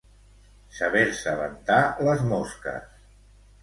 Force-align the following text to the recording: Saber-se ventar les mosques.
Saber-se 0.77 1.35
ventar 1.43 1.79
les 2.11 2.27
mosques. 2.35 3.03